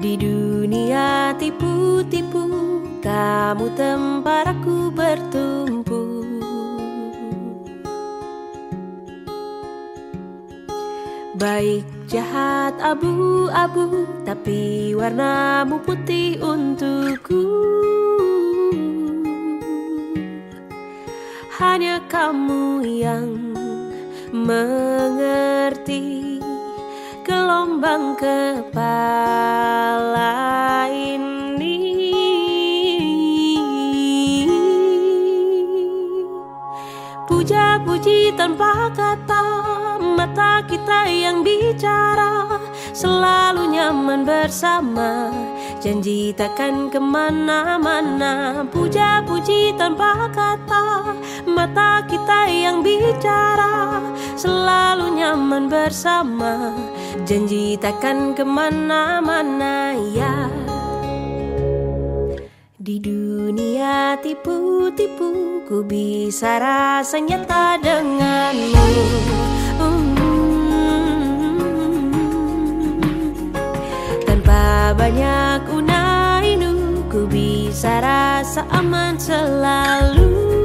[0.00, 2.48] Di dunia tipu-tipu
[3.04, 6.24] Kamu tempat aku bertumpu.
[11.36, 17.44] Baik jahat abu-abu Tapi warnamu putih untukku.
[21.60, 23.36] Hanya kamu yang
[24.32, 26.29] mengerti
[27.40, 28.84] Gelombang kepala
[30.92, 32.12] ini.
[37.24, 39.40] Puja-puji tanpa kata
[40.04, 42.60] Mata kita yang bicara
[42.92, 45.32] Selalu nyaman bersama.
[45.80, 48.68] Janji takkan ke mana-mana.
[48.68, 51.16] Puja-puji tanpa kata
[51.48, 54.04] Mata kita yang bicara
[54.36, 56.76] Selalu nyaman bersama
[57.30, 60.50] Janji takkan ke mana-mana ya.
[62.74, 68.86] Di dunia tipu-tipu Ku bisa rasa nyata denganmu.
[74.26, 80.59] Tanpa banyak unainu Ku bisa rasa aman selalu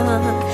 [0.00, 0.49] bersama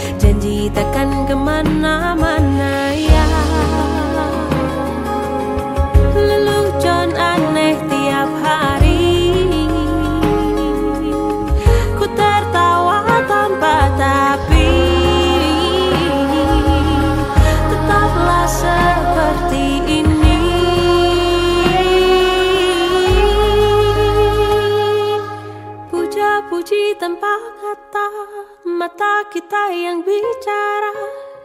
[28.87, 30.95] Mata kita yang bicara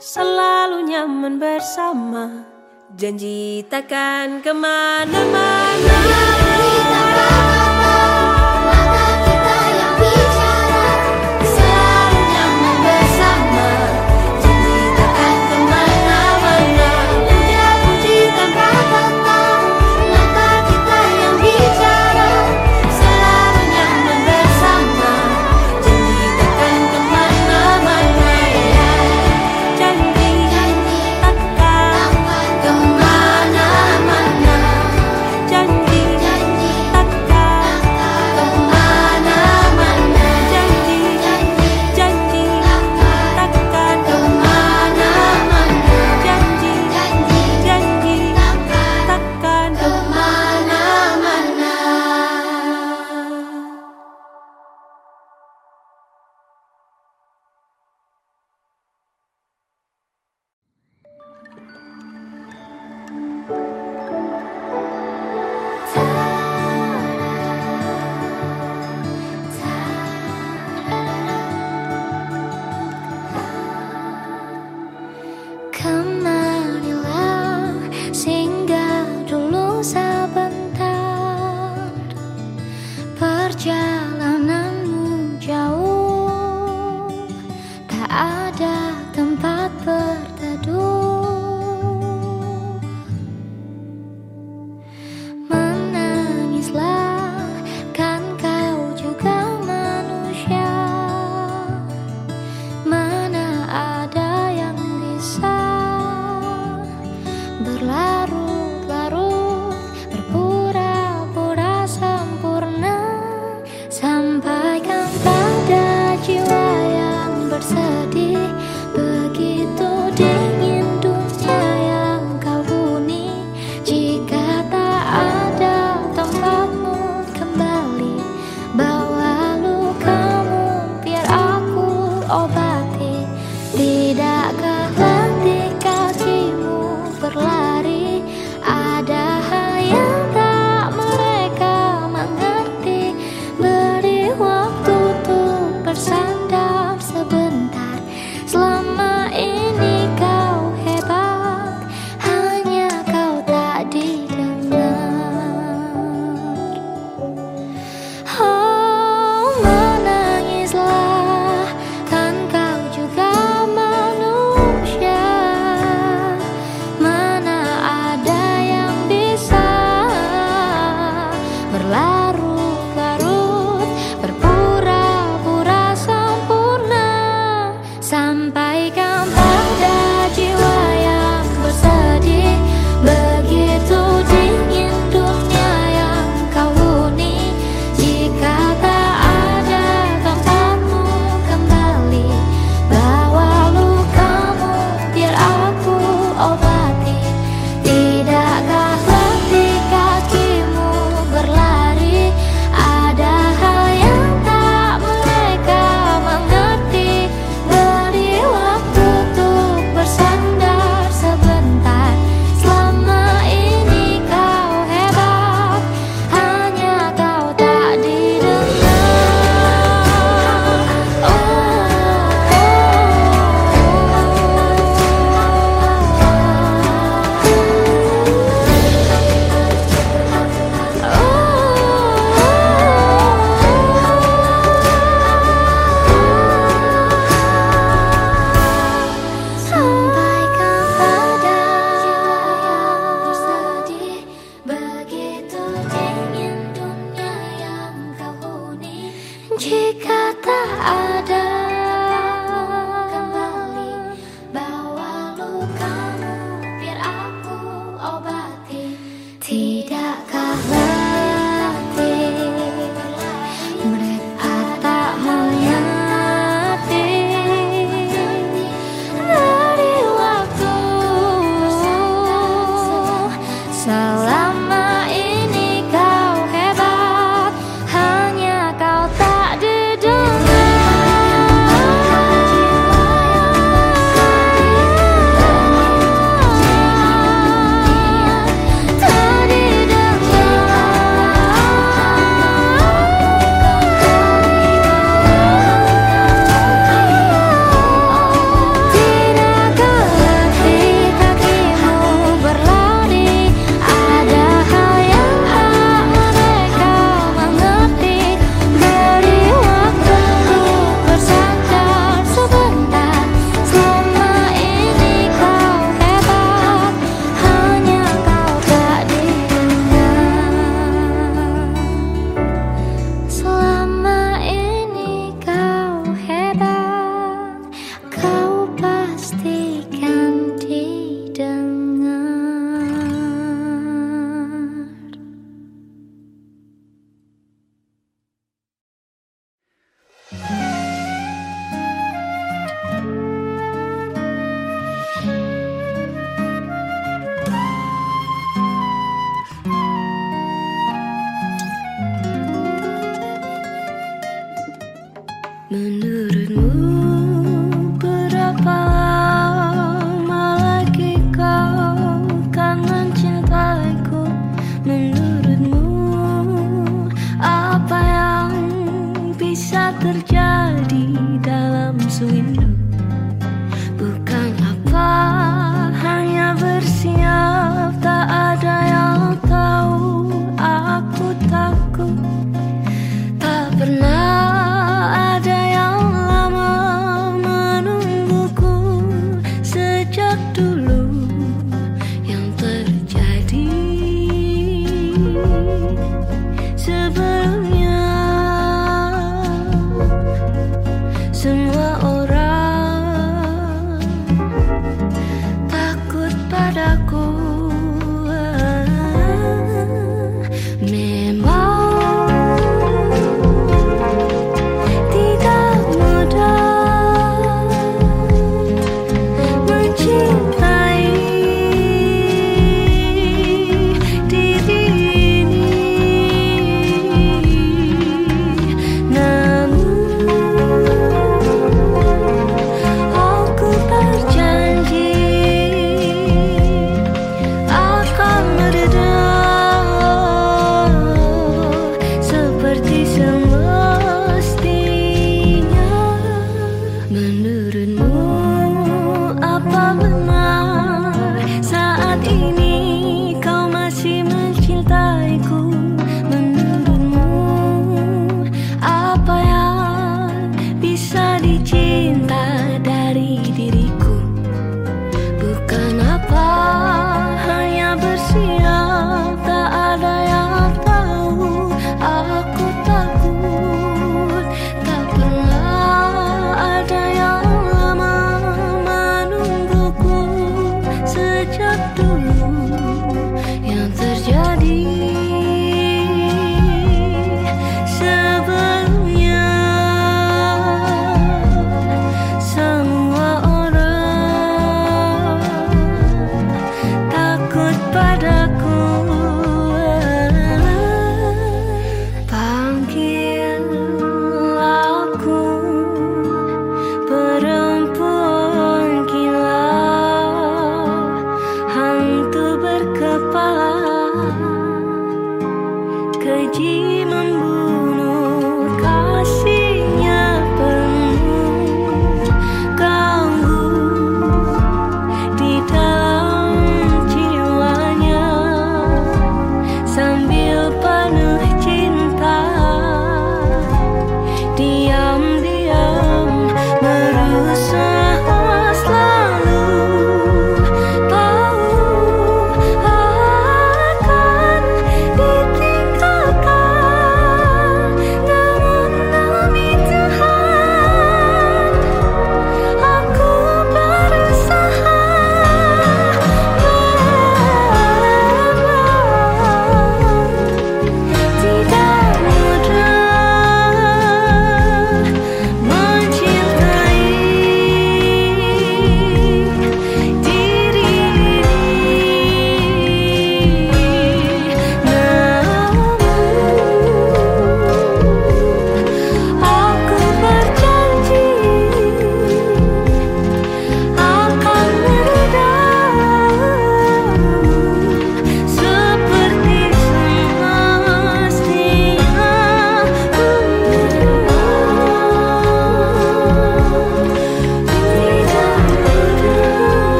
[0.00, 2.48] Selalu nyaman bersama.
[2.96, 6.00] Janji takkan ke mana-mana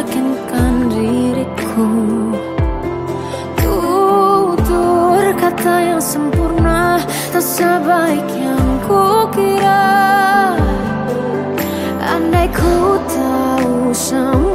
[0.00, 1.88] meyakinkan diriku
[3.60, 6.96] Tutur kata yang sempurna
[7.28, 10.56] Tak sebaik yang ku kira.
[12.00, 14.49] Andai ku tahu semua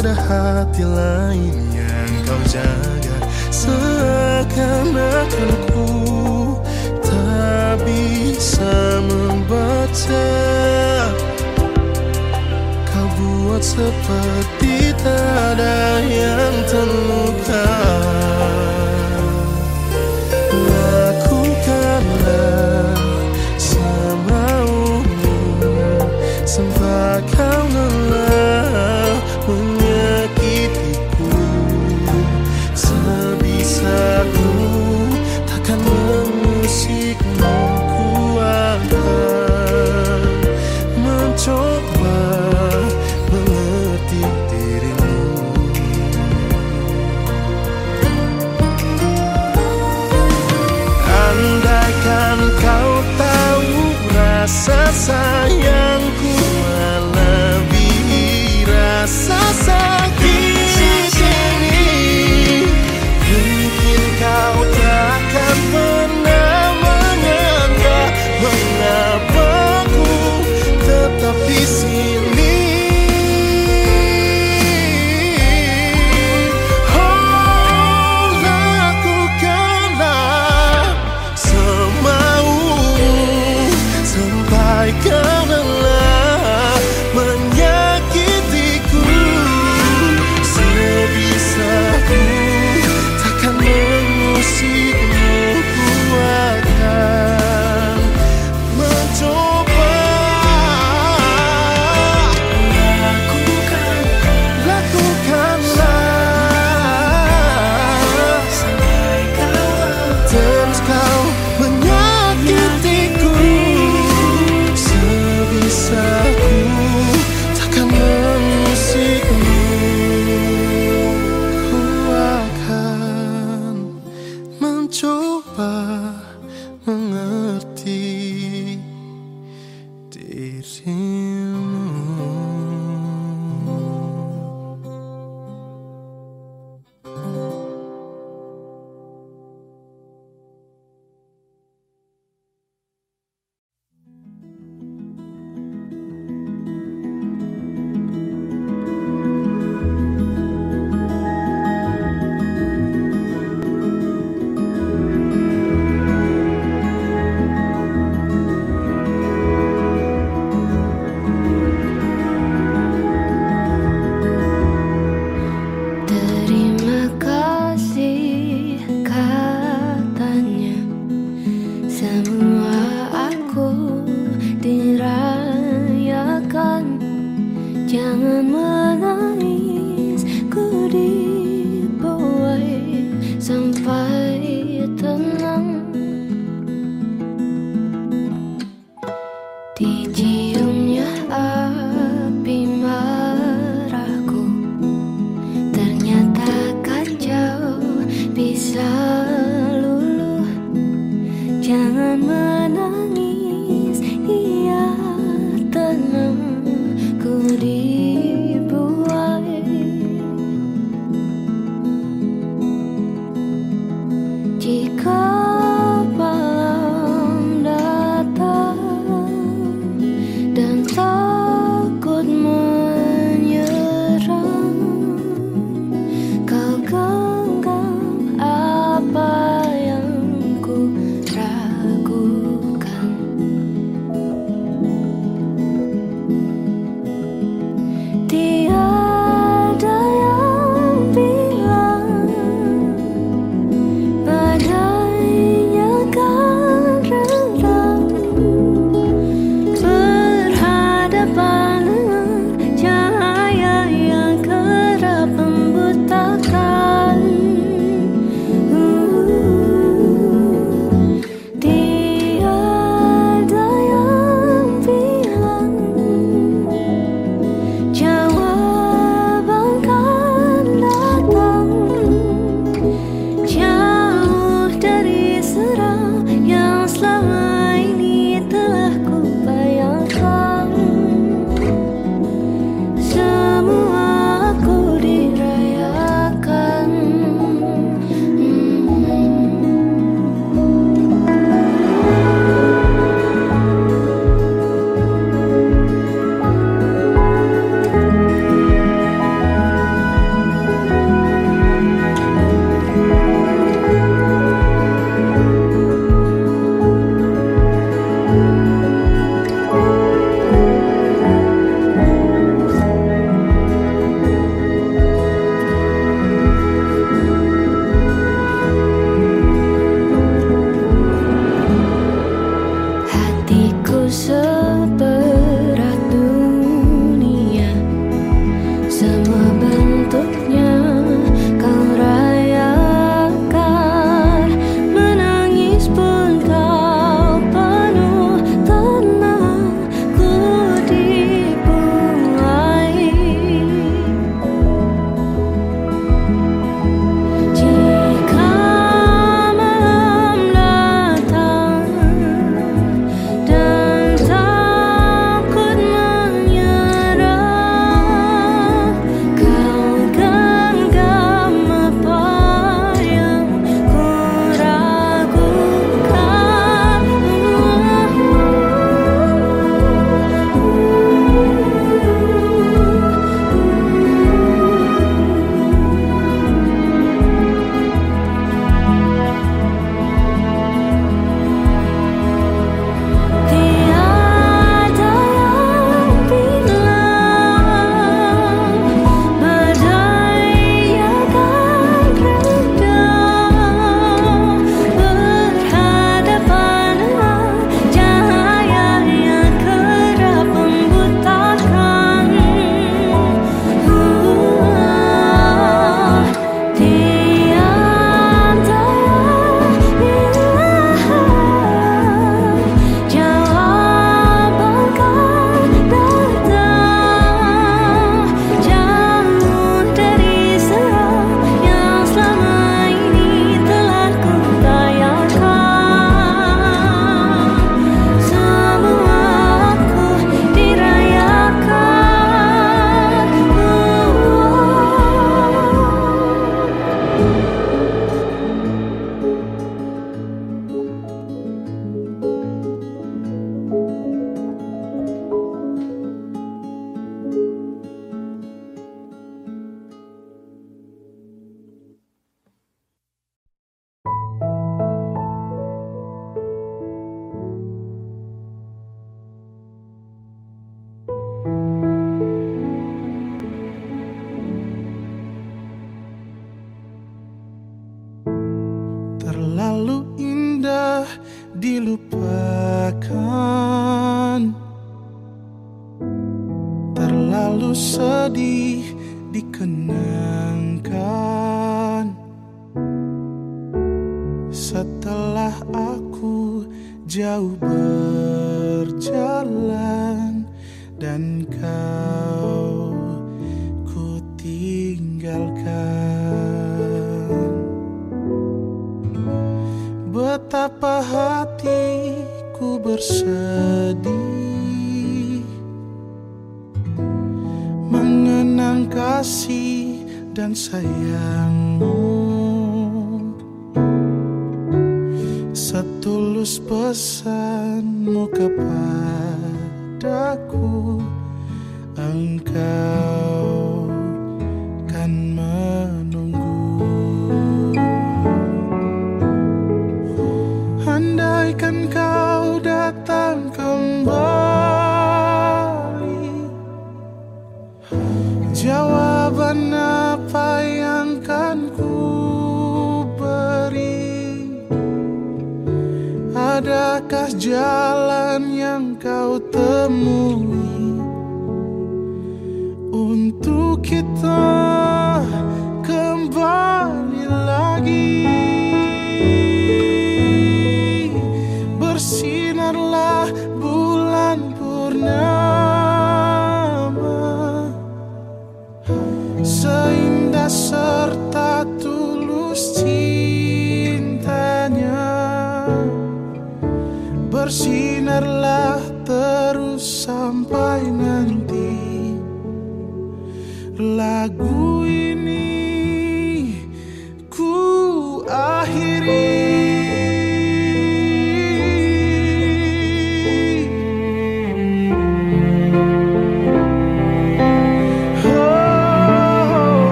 [0.00, 3.20] ada hati lain yang kau jaga.
[3.52, 6.56] Seakan-akan ku
[7.04, 10.32] tak bisa membaca.
[12.88, 17.68] Kau buat seperti tak ada yang terluka.
[20.48, 22.49] Lakukanlah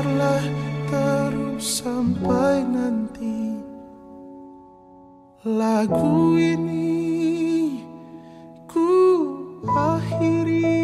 [0.00, 0.44] Bersinarlah
[0.88, 3.52] terus sampai nanti.
[5.44, 7.84] Lagu ini
[8.64, 8.88] ku
[9.68, 10.79] akhiri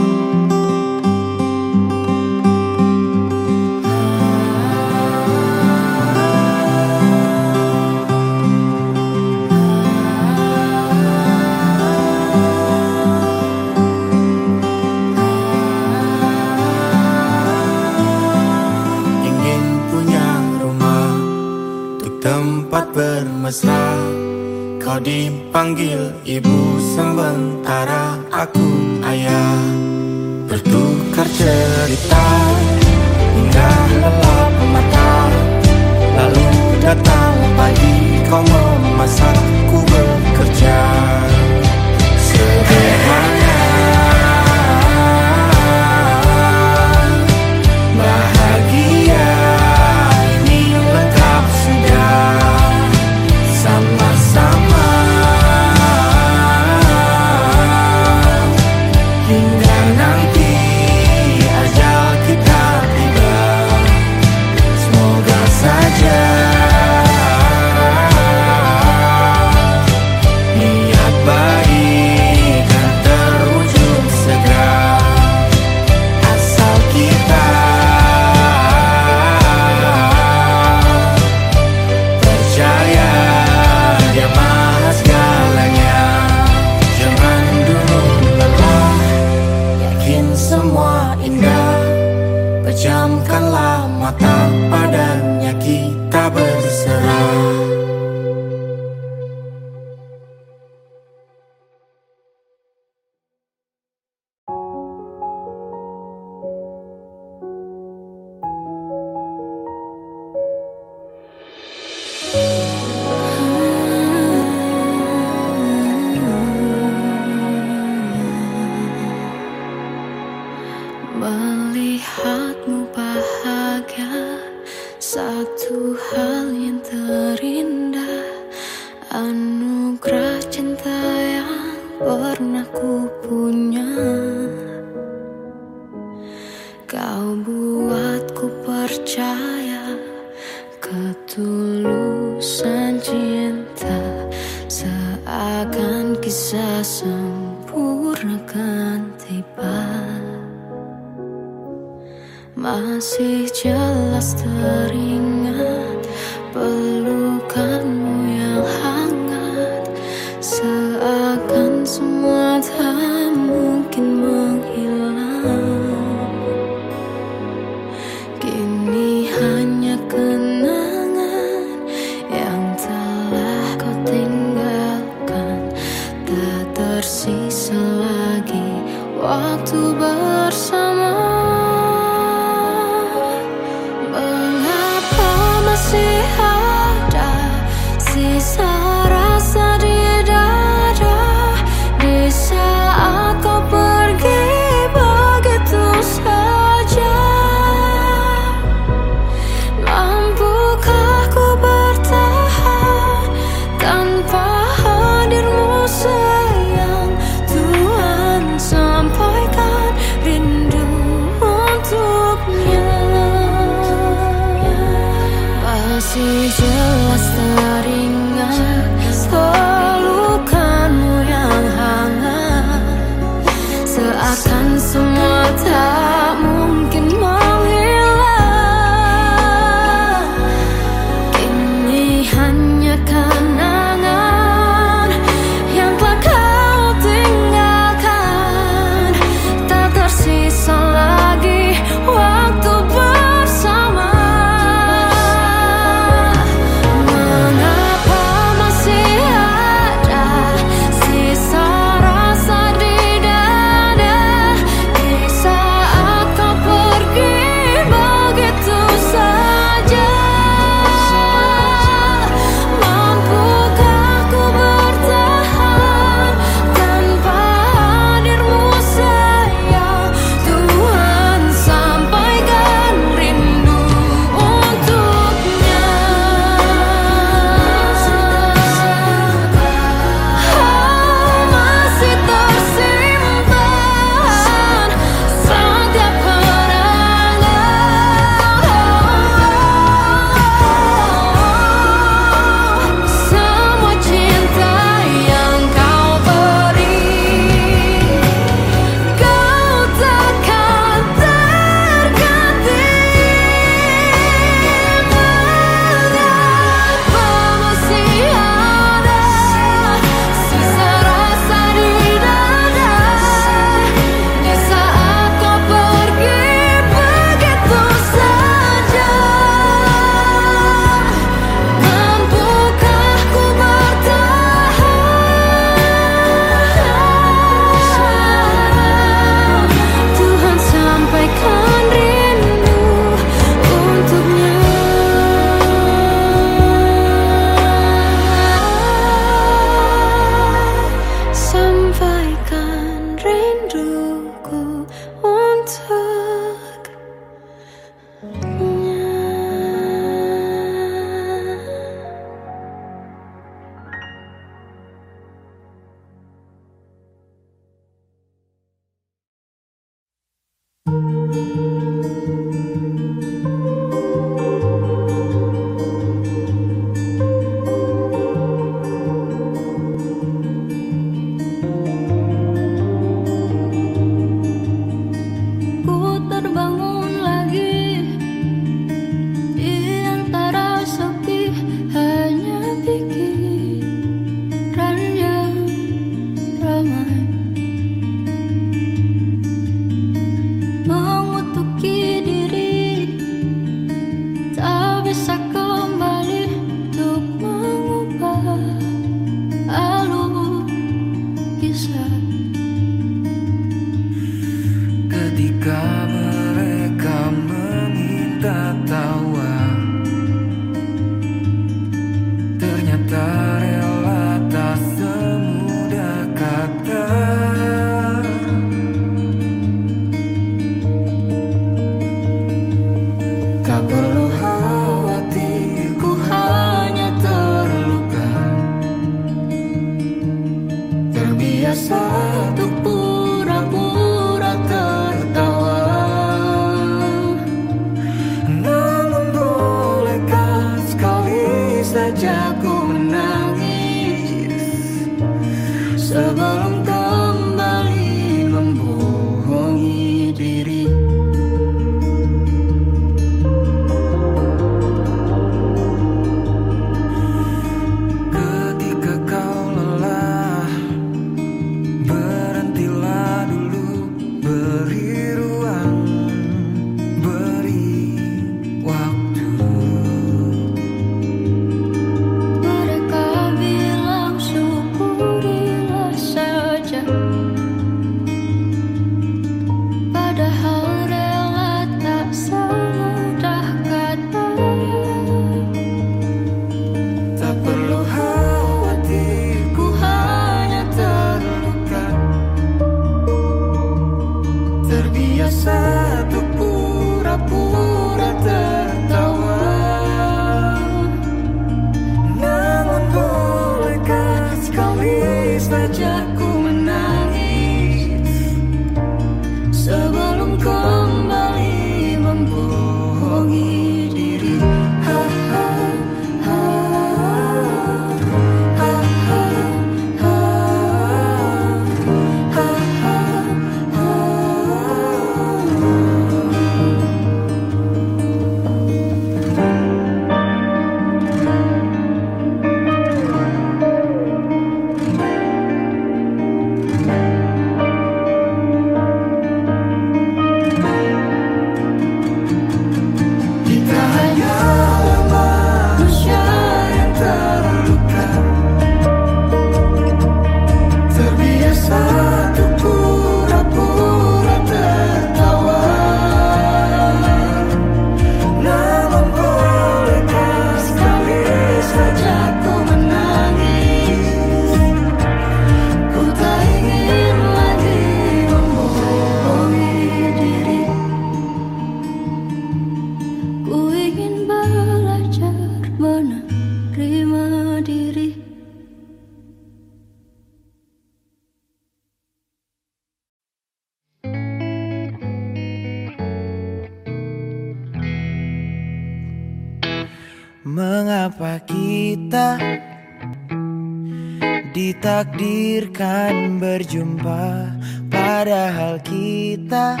[596.00, 597.76] ditakdirkan berjumpa
[598.08, 600.00] Padahal kita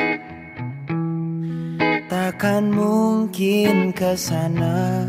[2.08, 5.04] takkan mungkin ke sana.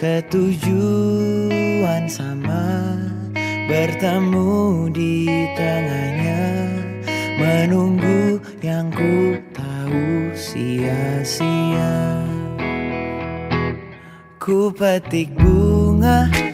[0.00, 0.48] Ketujuan
[2.08, 2.96] sama
[3.68, 6.44] bertemu di tengahnya
[7.36, 11.96] Menunggu yang ku tahu sia-sia.
[14.40, 16.49] Ku petik bunga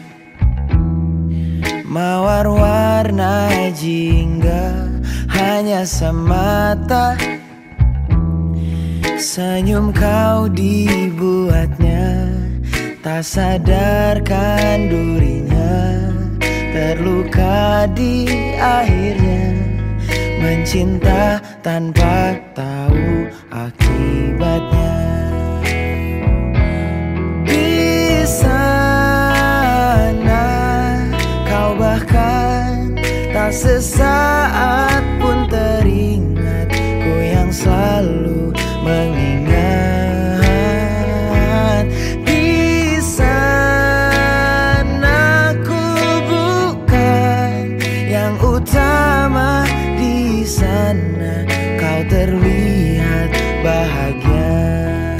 [1.87, 4.91] Mawar warna jingga
[5.31, 7.15] Hanya semata.
[9.15, 12.27] Senyum kau dibuatnya
[12.99, 15.73] Tak sadarkan durinya
[16.75, 18.27] Terluka di
[18.59, 19.57] akhirnya
[20.43, 24.66] Mencinta tanpa tahu akibatnya
[33.57, 38.53] sesaat pun teringat Ku yang selalu
[38.85, 40.45] mengingat.
[42.21, 45.81] Di sana ku
[46.29, 49.65] bukan yang utama
[49.97, 51.41] Di sana
[51.81, 53.33] kau terlihat
[53.65, 55.17] bahagia.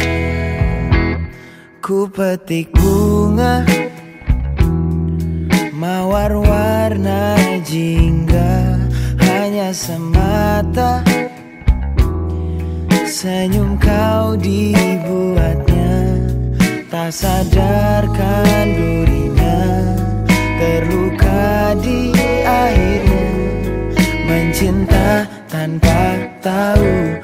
[1.82, 3.66] Ku petik bunga
[5.88, 8.76] Mawar warna jingga
[9.24, 11.00] Hanya semata.
[13.08, 15.96] Senyum kau dibuatnya
[16.92, 19.60] Tak sadarkan durinya
[20.60, 22.12] Terluka di
[22.44, 23.32] akhirnya
[24.28, 27.24] Mencinta tanpa tahu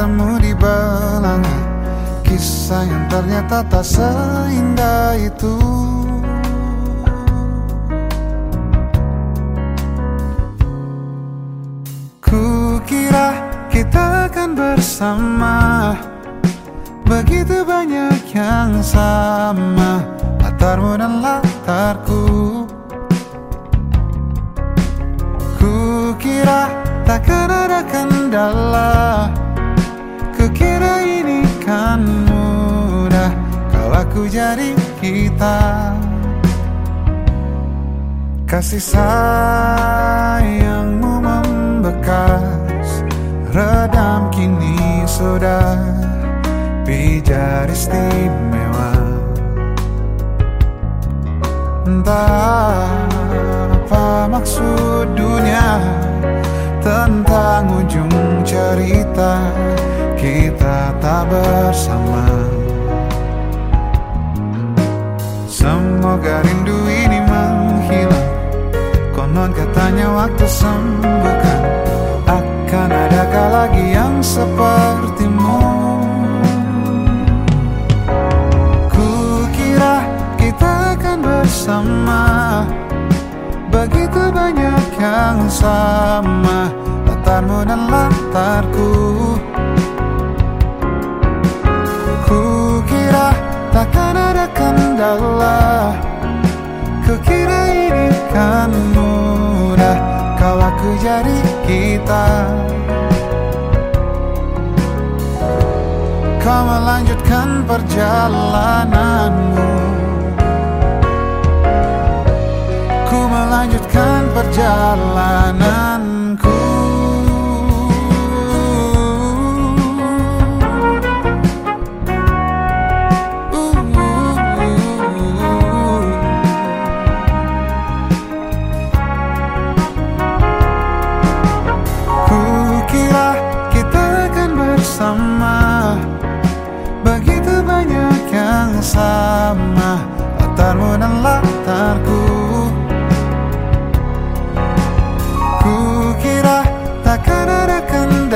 [0.00, 1.58] bertemu di belanga
[2.24, 4.39] Kisah yang ternyata tak selalu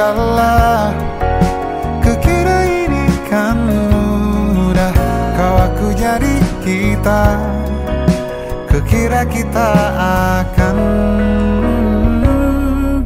[0.05, 0.93] segala
[2.05, 3.57] Kukira ini kan
[4.53, 4.93] mudah.
[5.33, 7.41] Kau aku jadi kita.
[8.69, 9.71] Kukira kita
[10.45, 10.77] akan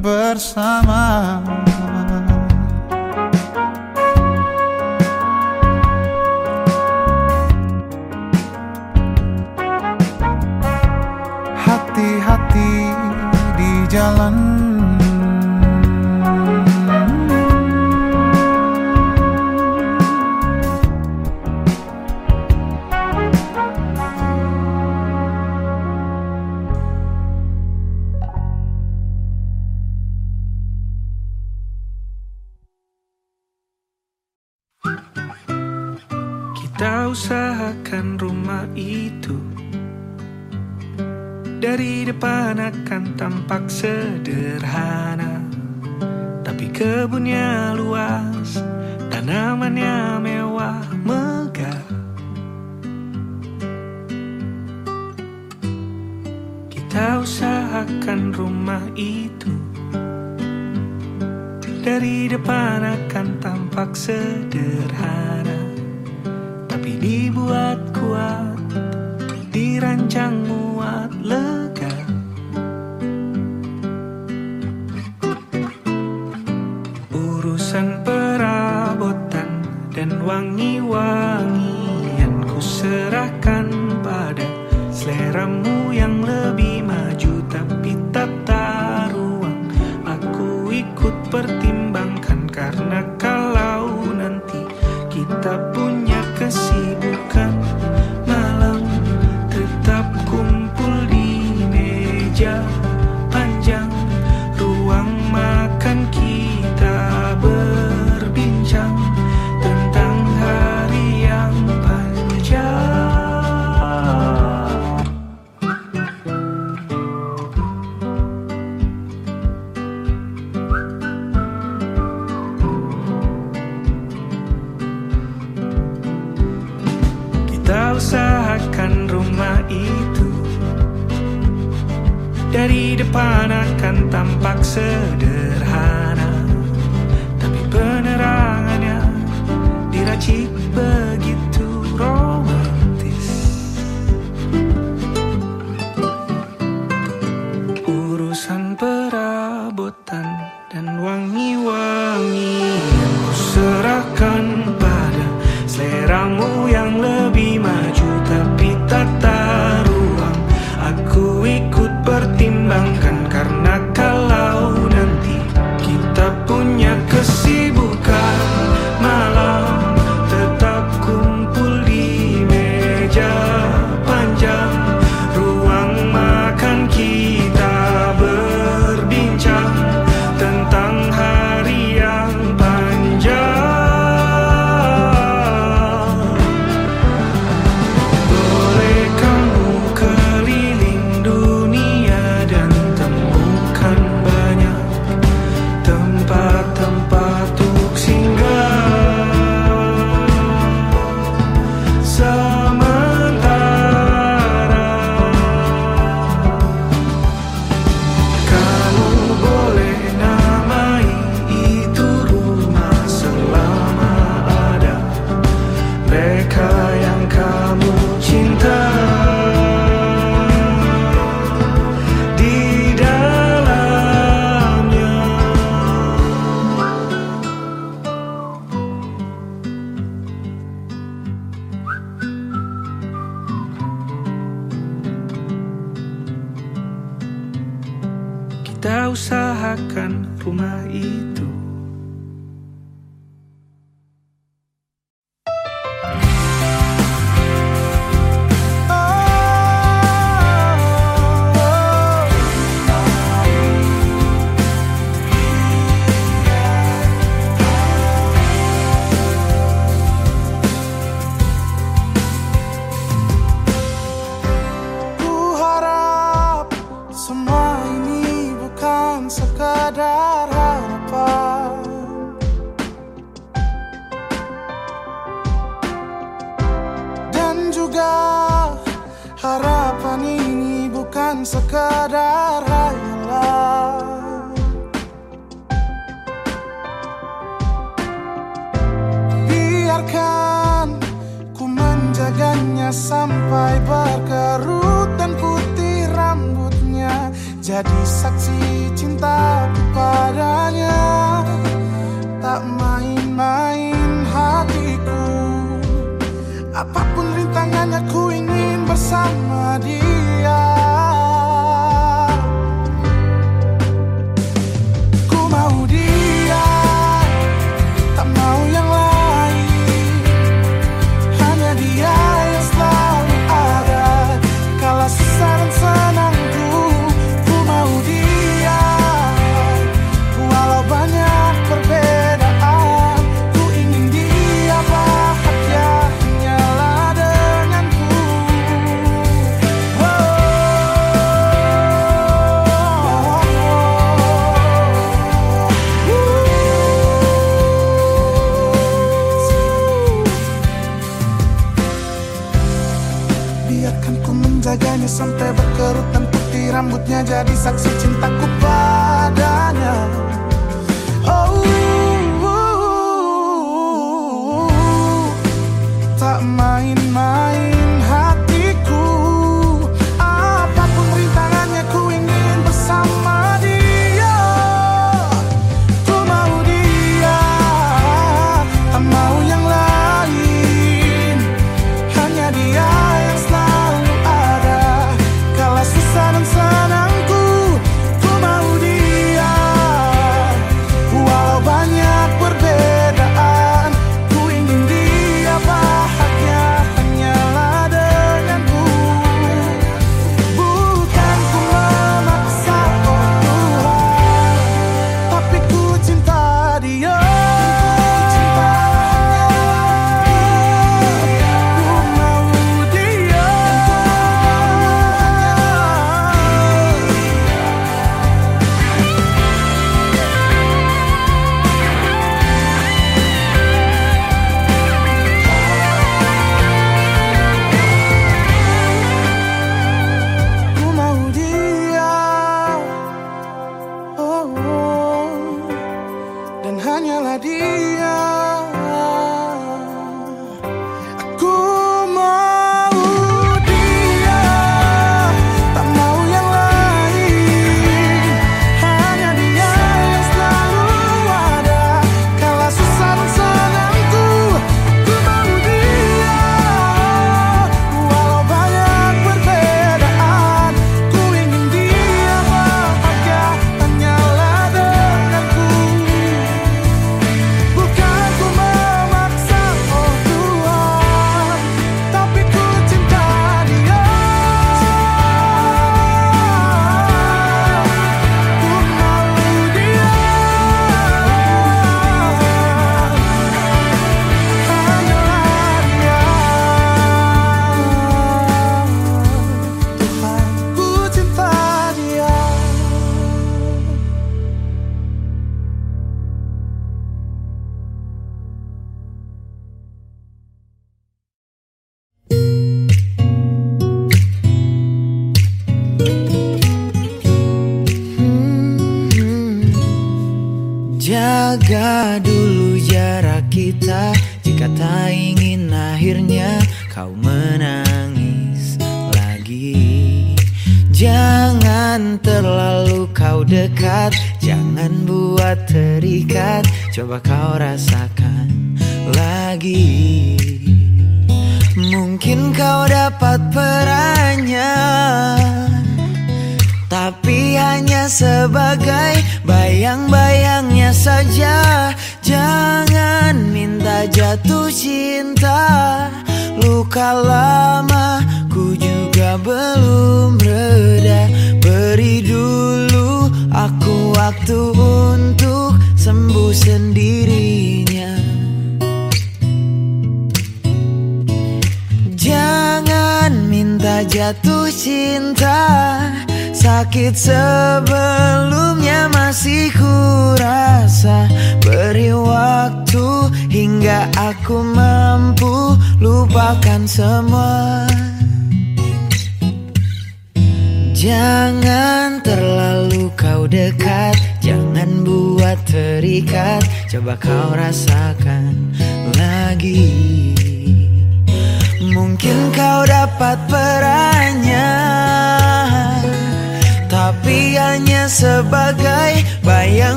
[0.00, 1.44] bersama.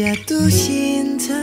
[0.00, 1.36] 也多心疼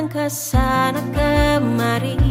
[0.00, 2.29] yang ke sana kemari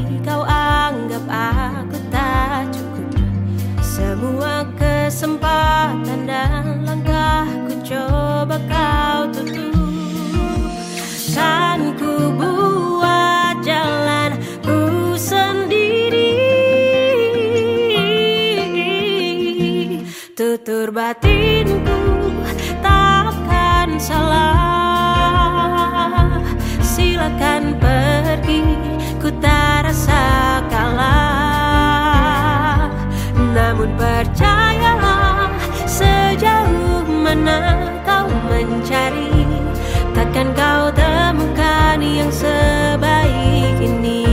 [40.60, 44.28] kau temukan yang sebaik ini.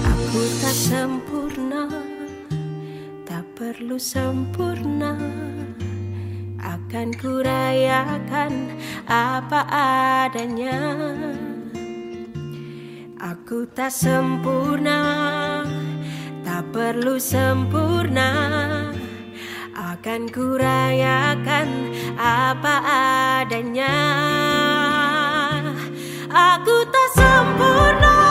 [0.00, 1.84] Aku tak sempurna
[3.52, 5.20] perlu sempurna.
[6.56, 9.60] Akan kurayakan apa
[10.24, 10.80] adanya.
[13.22, 14.98] Aku tak sempurna
[16.42, 18.28] Tak perlu sempurna
[20.02, 22.74] Akan kurayakan apa
[23.38, 23.94] adanya.
[26.26, 28.21] Aku tak sempurna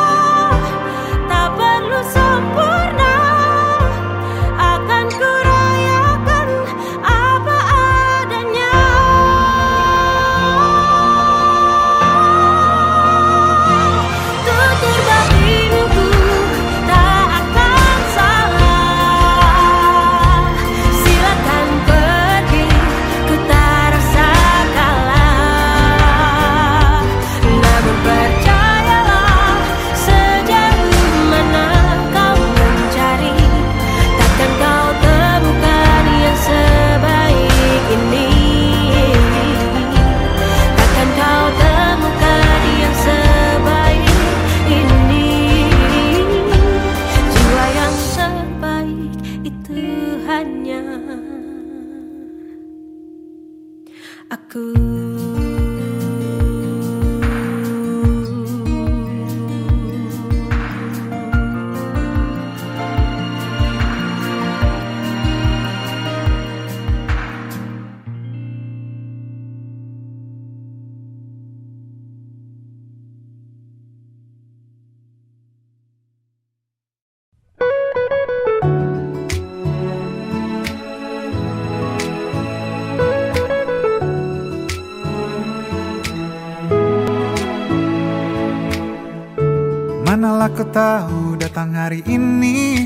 [90.61, 92.85] Tahu datang hari ini.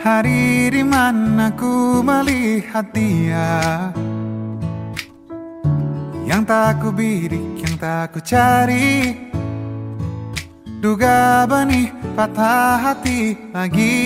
[0.00, 3.92] Hari di mana ku melihat dia?
[6.24, 9.20] Yang tak ku bidik, yang tak ku cari.
[10.80, 14.00] Duga benih patah hati lagi.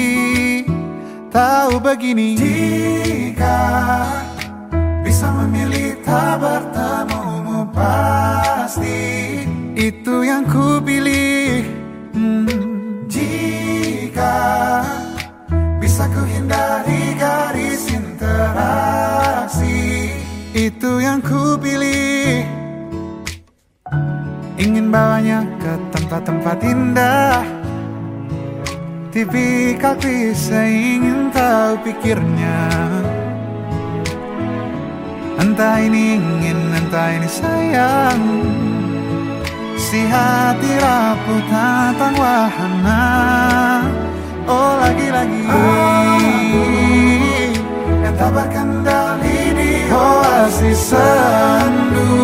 [1.31, 2.35] Tahu begini.
[2.35, 3.62] Jika
[5.07, 9.47] bisa memilih tak bertemumu pasti.
[9.79, 11.82] Itu yang ku pilih
[15.82, 19.80] bisa ku hindari garis interaksi.
[20.52, 22.44] Itu yang ku pilih.
[24.60, 27.43] Ingin bawanya ke tempat-tempat indah.
[29.12, 32.62] Tipikal klise ingin tahu pikirnya.
[35.43, 38.22] Entah ini ingin, entah ini sayang.
[39.76, 43.05] Si hati rapuh tentang wahana
[44.48, 45.43] Oh lagi-lagi.
[48.02, 52.14] Yang tak berkendali di oasis sendu.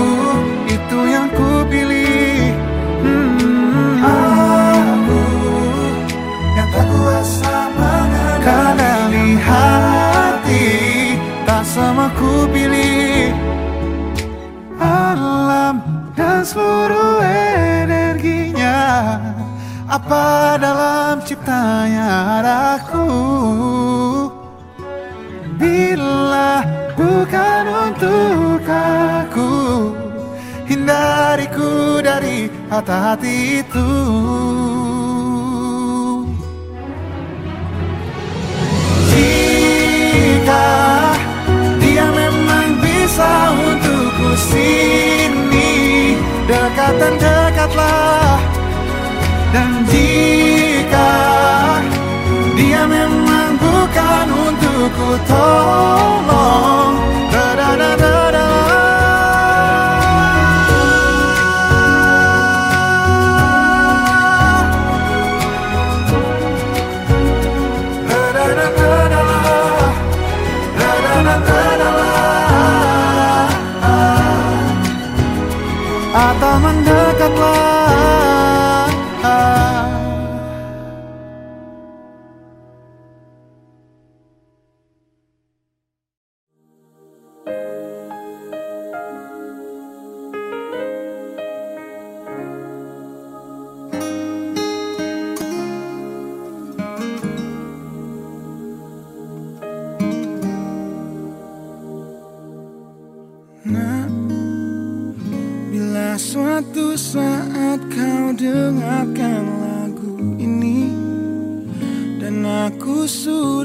[0.66, 2.52] Itu yang ku pilih.
[2.98, 5.22] Hmm, Aku
[6.58, 10.66] Yang tak kuasa mengendali hati
[11.46, 13.30] Tak sama ku pilih.
[14.78, 15.78] Alam
[16.14, 18.78] dan seluruh energinya
[19.86, 21.07] Apa dalam
[21.48, 22.08] ciptanya
[22.44, 23.08] adaku
[25.56, 26.60] Bila
[26.92, 29.52] bukan untuk aku
[30.68, 33.88] Hindariku dari hati-hati itu.
[39.08, 40.68] Jika
[41.80, 45.72] dia memang bisa untukku sini
[46.44, 48.36] Dekat dan dekatlah.
[49.56, 50.67] Dan jika
[52.58, 56.94] dia memang bukan untukku tolong
[57.28, 57.28] Da-da-da-da-da.
[57.32, 58.67] Da-da-da-da-da.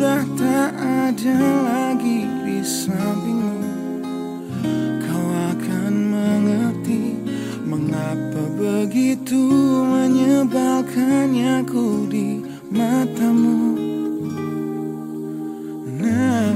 [0.03, 3.55] Sudah tak ada lagi di sampingmu.
[4.99, 7.15] Kau akan mengerti
[7.63, 9.39] Mengapa begitu
[9.87, 13.79] menyebalkannya ku di matamu.
[15.87, 16.51] Nah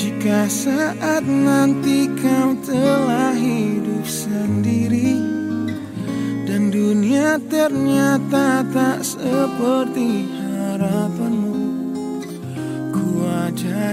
[0.00, 5.20] Jika saat nanti kau telah hidup sendiri
[6.48, 10.40] dan dunia ternyata tak seperti
[10.80, 11.29] ada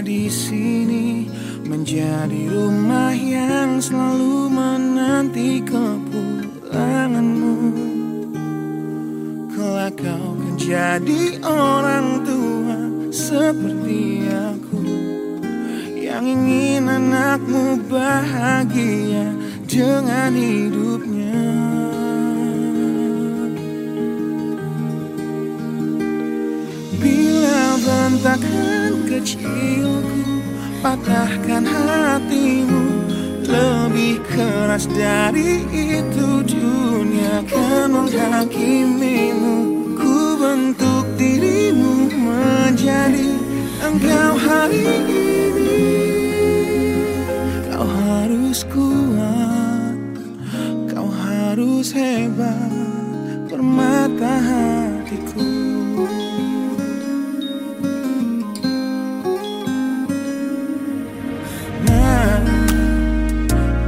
[0.02, 1.26] di sini
[1.66, 7.58] menjadi rumah yang selalu menanti kepulanganmu.
[9.50, 12.78] Kelak kau kan jadi orang tua
[13.10, 14.86] seperti aku
[15.98, 19.34] Yang ingin anakmu bahagia
[19.66, 21.42] dengan hidupnya.
[27.02, 30.44] Bila bentakan kecilku
[30.84, 32.84] patahkan hatimu.
[33.48, 39.56] Lebih keras dari itu dunia akan menghakimimu
[39.96, 43.32] Ku bentuk dirimu menjadi
[43.88, 45.88] engkau hari ini.
[47.72, 49.96] Kau harus kuat,
[50.92, 52.76] kau harus hebat
[53.48, 55.87] Permata hatiku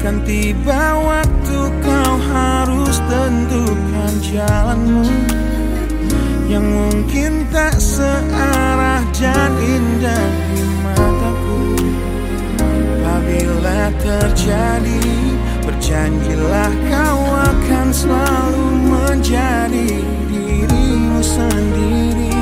[0.09, 5.05] kan tiba waktu kau harus tentukan jalanmu.
[6.49, 11.61] Yang mungkin tak searah dan indah di mataku.
[13.05, 15.05] Apabila terjadi
[15.69, 19.93] Berjanjilah kau akan selalu menjadi
[20.25, 22.33] dirimu sendiri.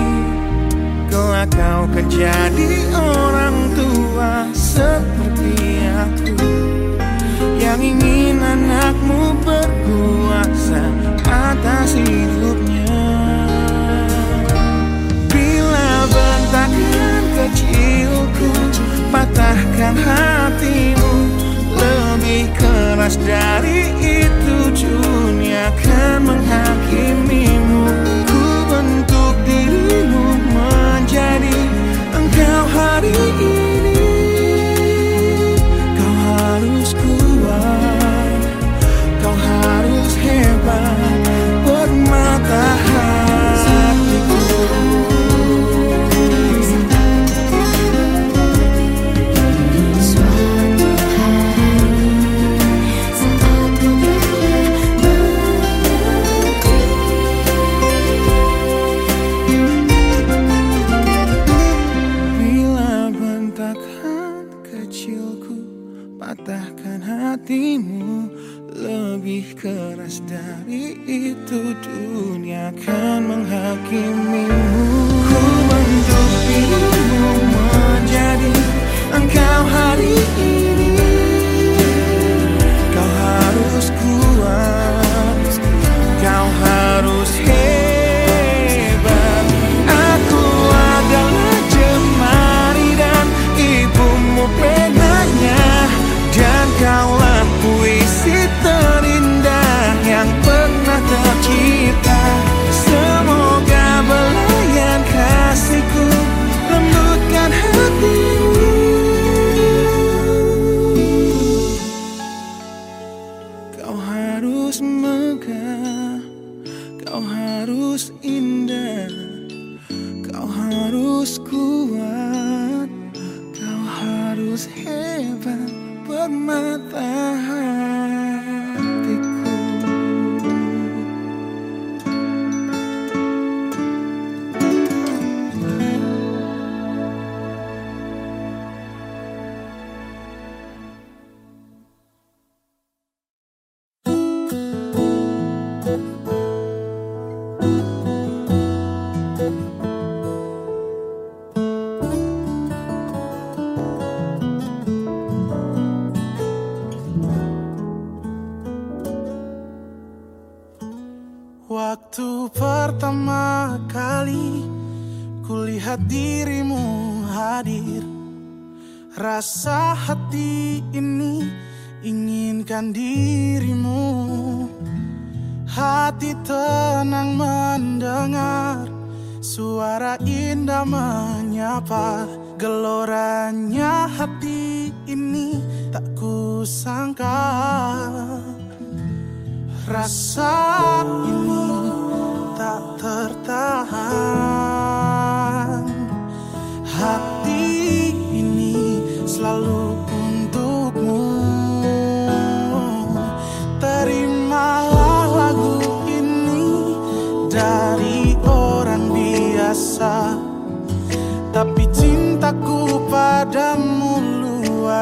[1.11, 4.47] Kau akan jadi orang tua
[7.77, 10.81] Yang ingin anakmu berkuasa
[11.29, 13.05] atas hidupnya.
[15.29, 18.49] Bila bentakan kecilku
[19.13, 21.13] patahkan hatimu.
[21.77, 27.56] Lebih keras dari itu dunia akan menghakimimu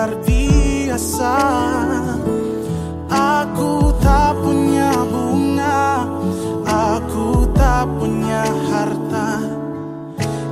[0.06, 1.38] luar biasa.
[3.10, 6.06] Aku tak punya bunga
[6.66, 9.42] Aku tak punya harta.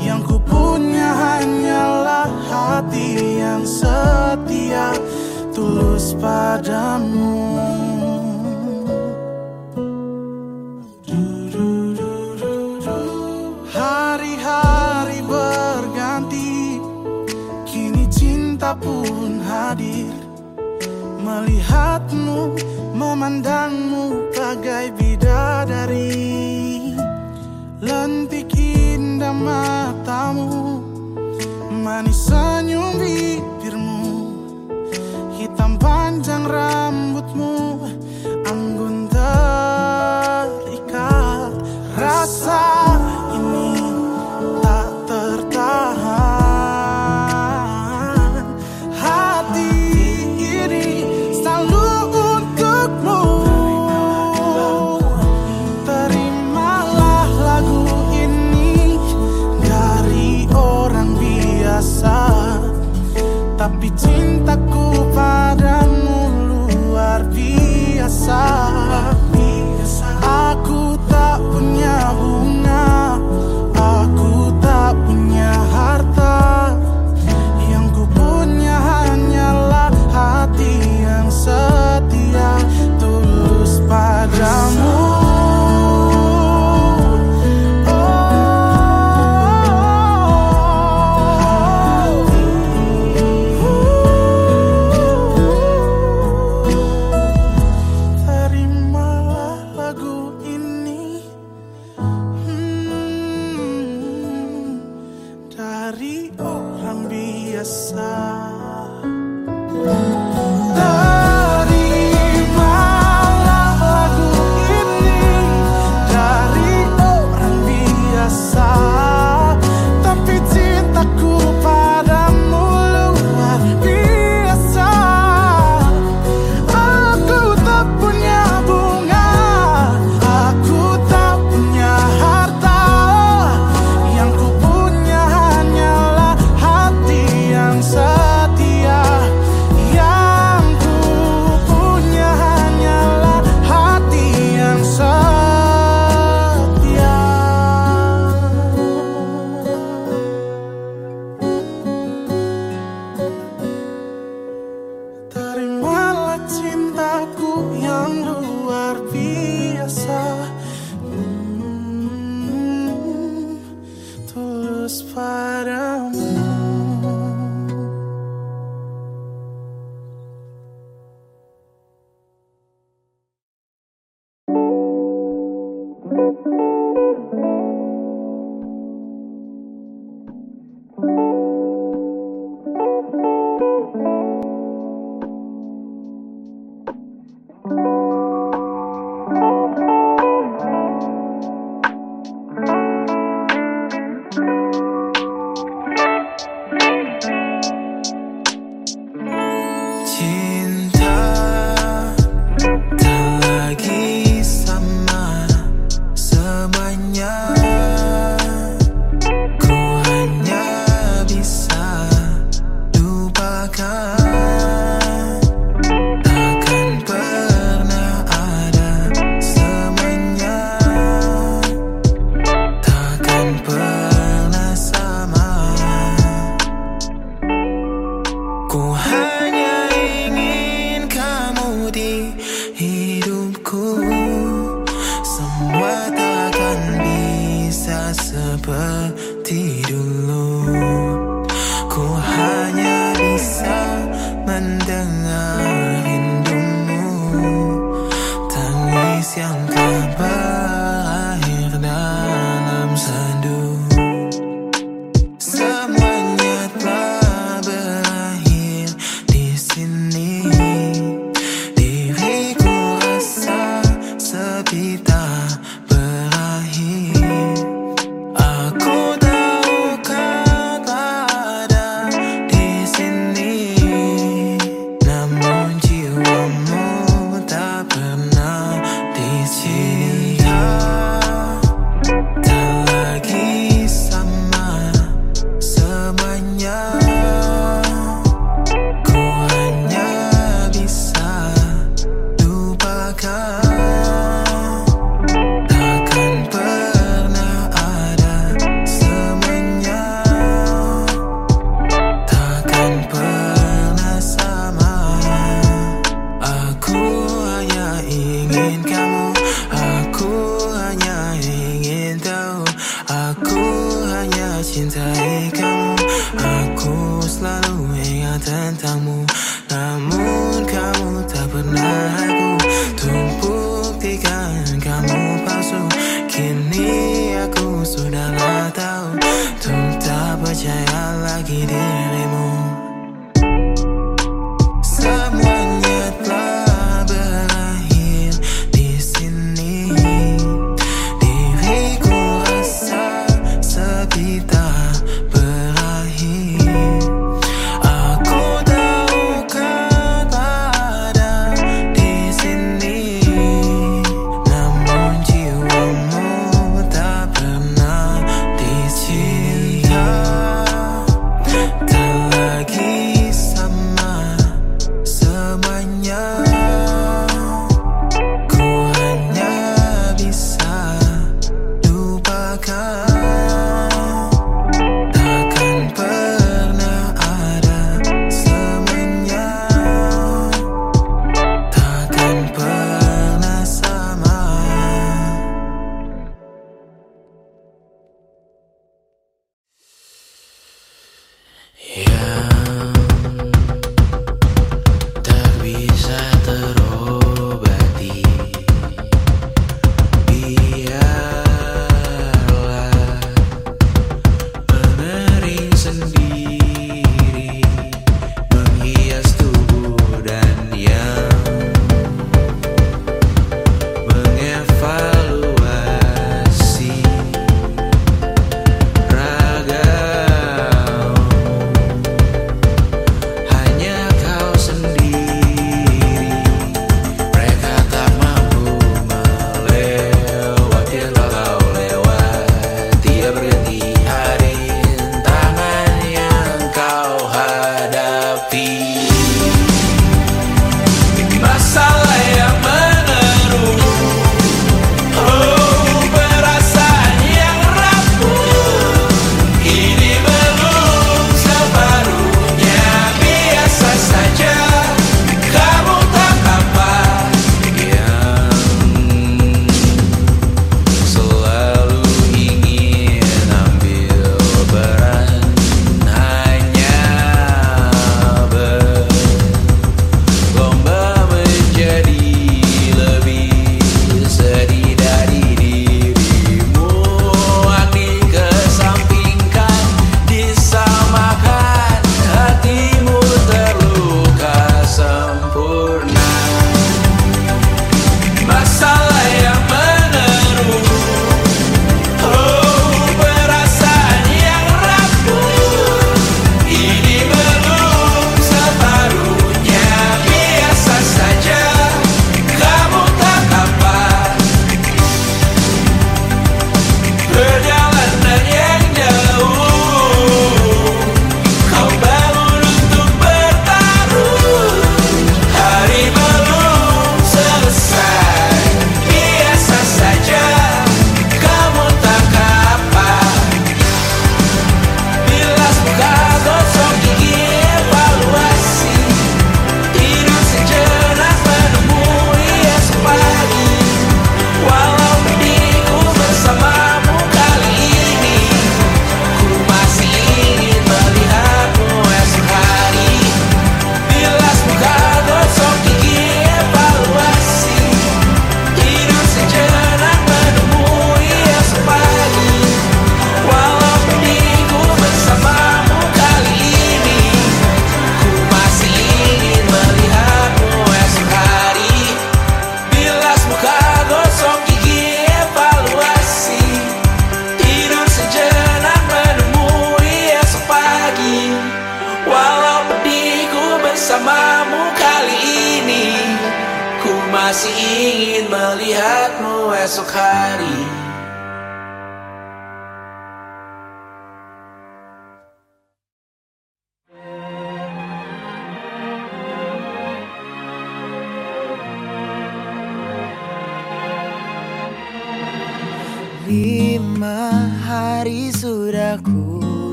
[0.00, 4.92] Yang ku punya hanyalah hati yang setia
[5.52, 7.57] Tulus padamu.
[19.68, 20.08] hadir.
[21.20, 22.56] Melihatmu,
[22.96, 26.24] memandangmu bagai bidadari.
[27.78, 30.82] Lentik indah matamu
[31.68, 34.02] Manis senyum bibirmu.
[35.36, 37.07] Hitam panjang rambut
[64.48, 68.67] cintaku padamu luar biasa.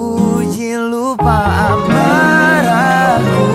[0.00, 3.48] Puji lupa amarahku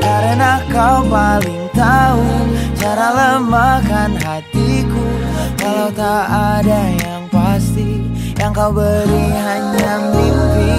[0.00, 2.24] Karena kau paling tahu
[2.80, 5.04] Cara lemahkan hatiku.
[5.60, 6.24] Kalau tak
[6.56, 8.00] ada yang pasti
[8.40, 10.72] Yang kau beri hanya mimpi.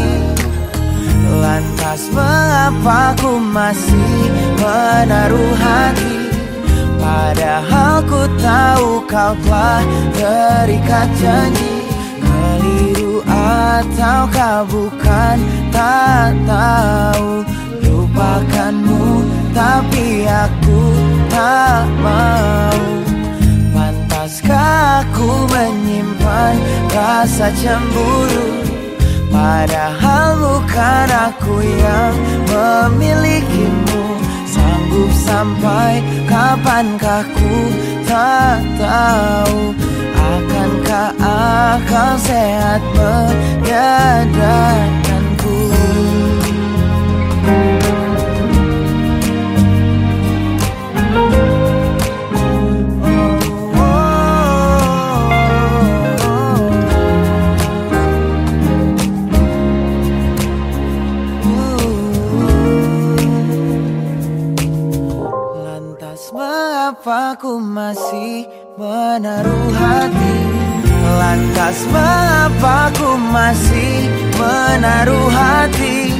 [1.38, 4.18] Lantas mengapa ku masih
[4.58, 6.18] menaruh hati?
[6.98, 9.86] Padahal ku tahu kau telah
[10.18, 11.71] terikat janji
[13.28, 15.38] ataukah bukan
[15.74, 17.44] tak tahu?
[17.84, 20.82] Lupakanmu tapi aku
[21.30, 22.84] tak mau.
[23.74, 26.56] Pantaskah aku menyimpan
[26.92, 28.62] rasa cemburu?
[29.32, 32.16] Padahal bukan aku yang
[32.52, 34.04] memilikimu.
[34.50, 37.56] Sanggup sampai kapankah ku
[38.04, 39.91] tak tahu
[40.32, 45.60] Akankah akal sehat menyadarkanku
[65.60, 68.48] Lantas mengapa ku masih
[68.82, 70.38] menaruh hati.
[71.22, 74.10] Lantas mengapa ku masih
[74.42, 76.18] menaruh hati?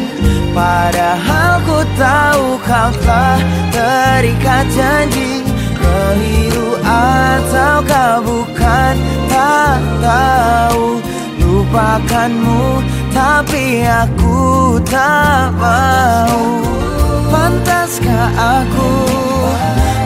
[0.54, 3.42] Padahal ku tahu kau telah
[3.74, 5.42] terikat janji.
[5.74, 8.94] Keliru ataukah bukan
[9.26, 11.02] tak tahu.
[11.42, 16.62] Lupakanmu tapi aku tak mau.
[17.32, 18.94] Pantaskah aku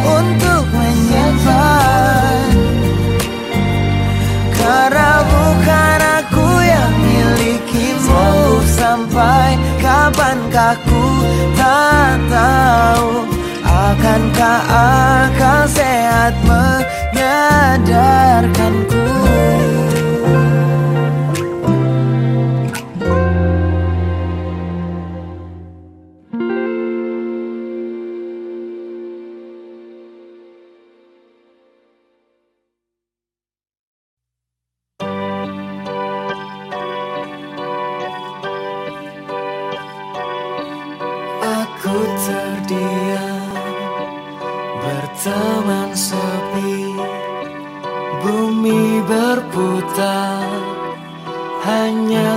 [0.07, 2.44] untuk menyimpan
[4.75, 8.59] Karena bukan aku yang milikimu.
[8.67, 11.23] Sampai kapankah ku
[11.55, 13.23] tak tahu.
[13.63, 18.99] Akankah akal sehat menyadarkanku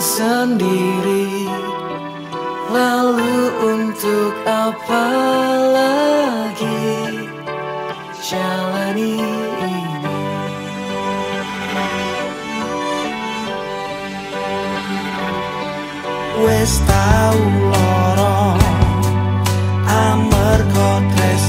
[0.01, 1.51] sendiri.
[2.69, 5.07] Lalu untuk apa
[5.73, 6.87] lagi
[8.23, 9.79] jalani ini?
[16.39, 17.39] Wes tau
[17.73, 18.63] lorong
[19.91, 21.48] amarga tresno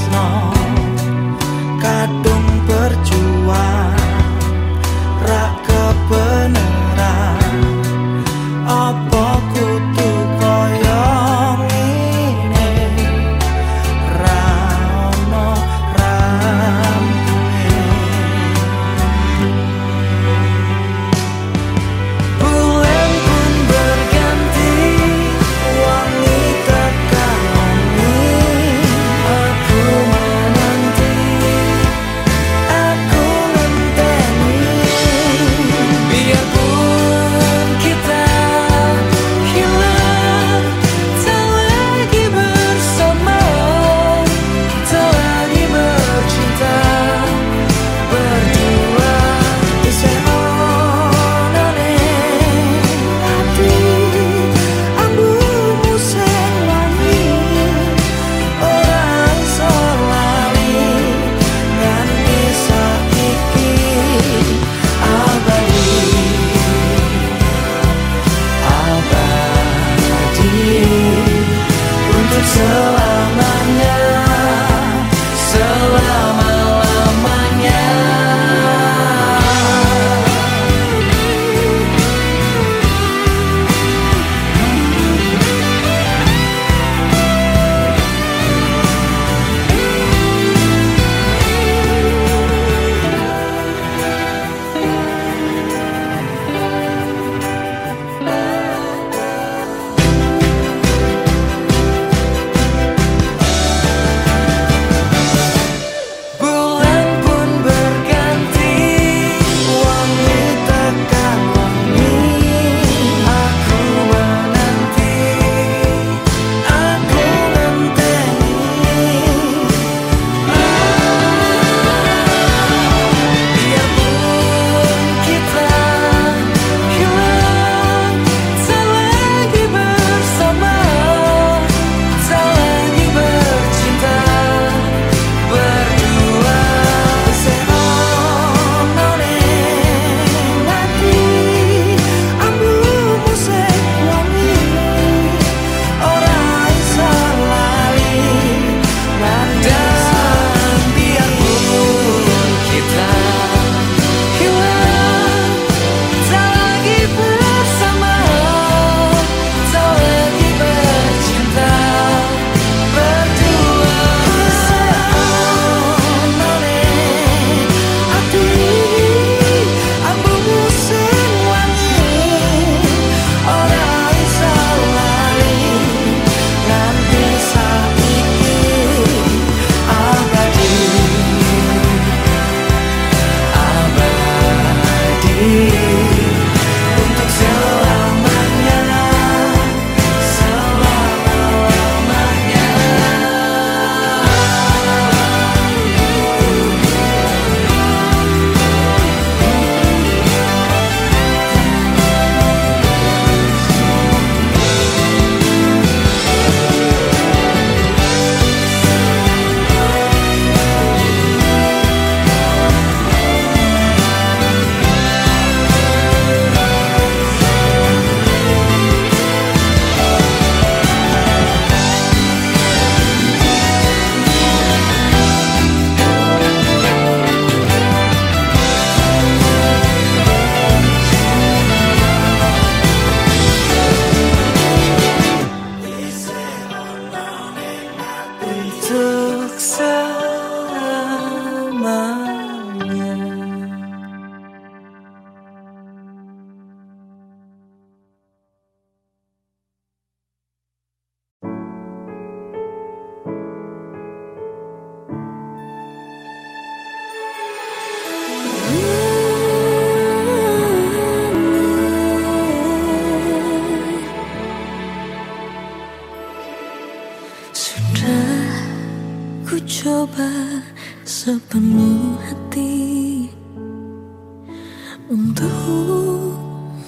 [275.10, 276.38] untuk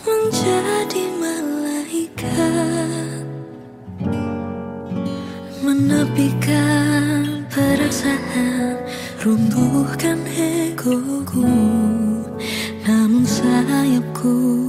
[0.07, 2.23] menjadi malaikat
[5.67, 8.79] menepikan perasaan
[9.19, 11.51] runtuhkan egoku.
[12.87, 14.62] Namun sayapku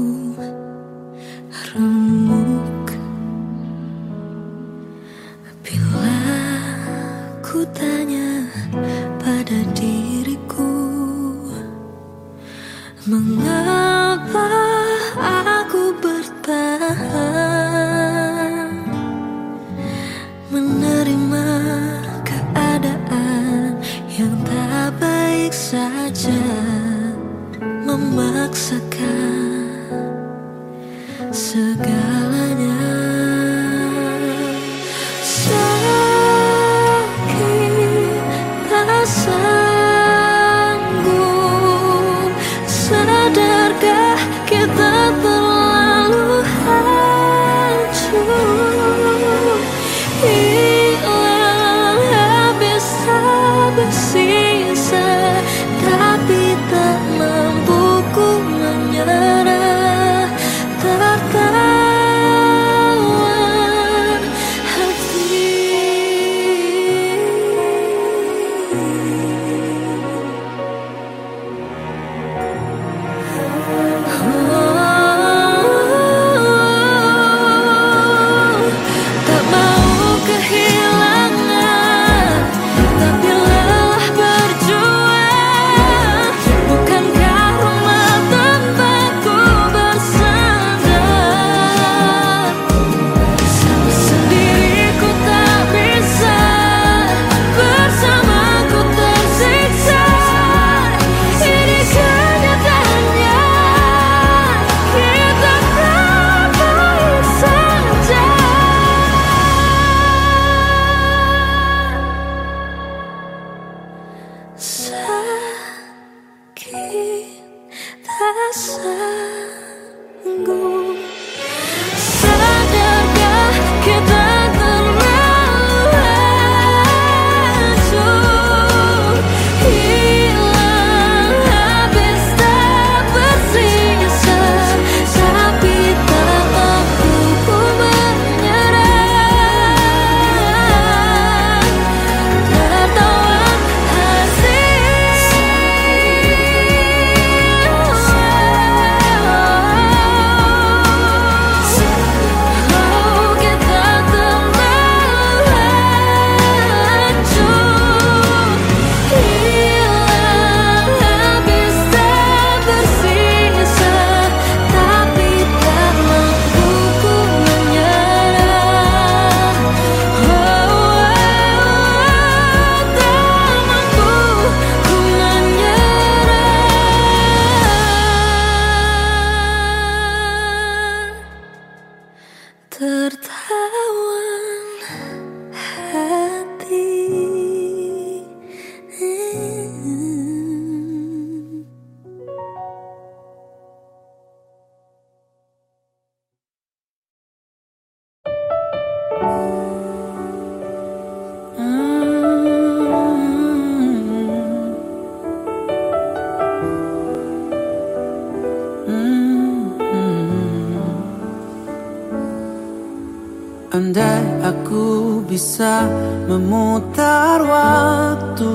[213.73, 215.89] Andai aku bisa
[216.29, 218.53] memutar waktu.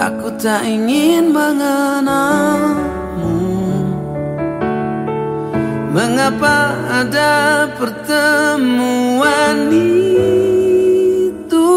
[0.00, 2.80] Aku tak ingin mengenalmu.
[5.92, 6.72] Mengapa
[7.04, 9.68] ada pertemuan
[11.28, 11.68] itu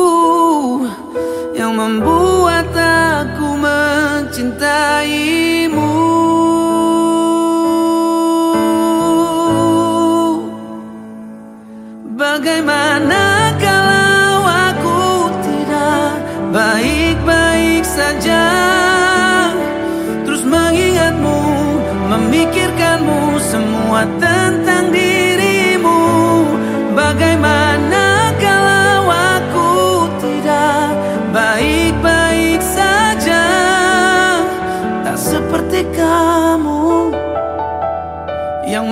[1.60, 5.47] Yang membuat aku mencintai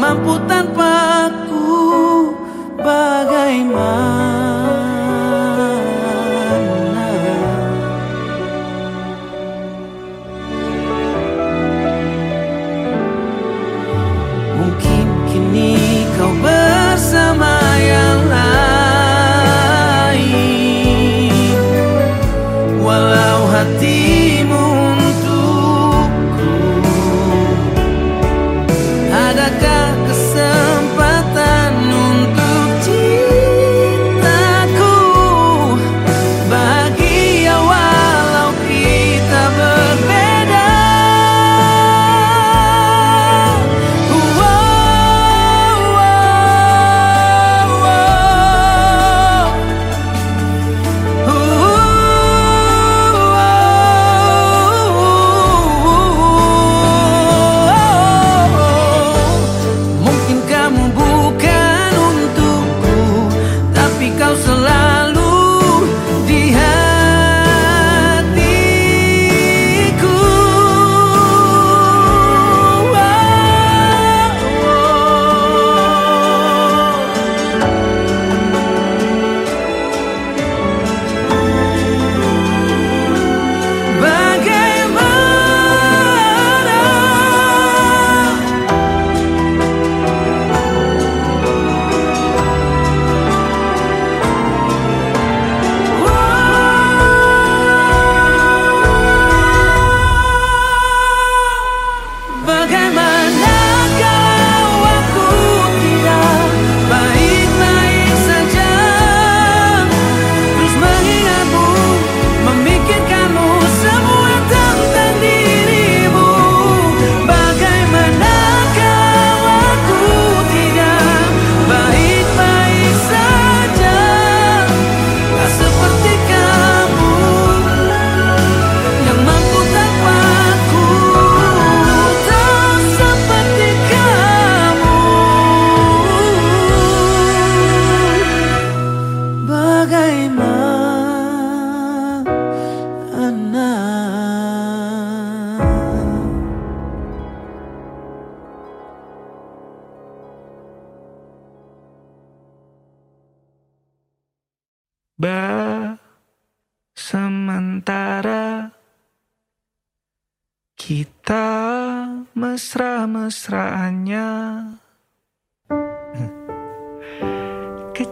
[0.06, 1.65] mampu tanpaku
[2.77, 4.15] bagaimana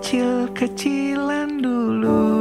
[0.03, 2.32] Kecil-kecilan dulu